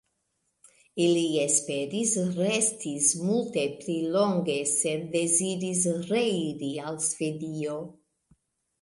Ili 1.03 1.25
esperis 1.41 2.13
restis 2.39 3.11
multe 3.27 3.67
pli 3.77 3.99
longe 4.17 4.59
sed 4.75 5.07
deziris 5.19 5.87
reiri 6.11 6.75
al 6.91 7.03
Svedio. 7.13 7.81